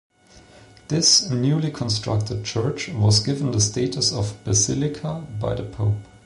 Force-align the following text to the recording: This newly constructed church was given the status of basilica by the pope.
This 0.87 1.29
newly 1.29 1.69
constructed 1.69 2.43
church 2.43 2.89
was 2.89 3.19
given 3.19 3.51
the 3.51 3.61
status 3.61 4.11
of 4.11 4.43
basilica 4.43 5.27
by 5.39 5.53
the 5.53 5.61
pope. 5.61 5.99